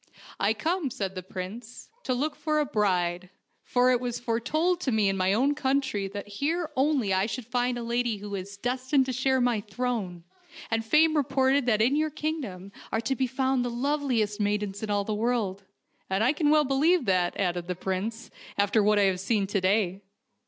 [0.39, 3.29] I come," said the prince," to look for a bride,
[3.63, 7.45] for it was foretold to me in my own country that here only I should
[7.45, 10.23] find the lady who is destined to share my throne,
[10.71, 14.71] and fame reported that in your kingdom are to be found the loveliest maid 120
[14.71, 15.63] FAIRY TALES ens in all the world,
[16.09, 19.61] and I can well believe that," added the prince," after what I have seen to
[19.61, 20.01] day."